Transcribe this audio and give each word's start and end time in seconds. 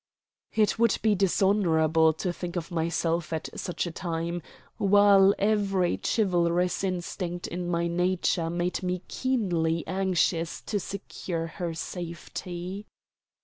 It 0.55 0.79
would 0.79 0.97
be 1.03 1.13
dishonorable 1.13 2.11
to 2.13 2.33
think 2.33 2.55
of 2.55 2.71
myself 2.71 3.31
at 3.31 3.49
such 3.55 3.85
a 3.85 3.91
time, 3.91 4.41
while 4.77 5.35
every 5.37 5.99
chivalrous 6.03 6.83
instinct 6.83 7.45
in 7.47 7.69
my 7.69 7.85
nature 7.85 8.49
made 8.49 8.81
me 8.81 9.03
keenly 9.07 9.85
anxious 9.85 10.61
to 10.61 10.79
secure 10.79 11.45
her 11.45 11.75
safety. 11.75 12.87